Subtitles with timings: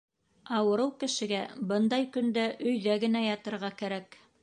[0.59, 1.43] Ауырыу кешегә
[1.73, 4.23] бындай көндә өйҙә генә ятырға кәрәк.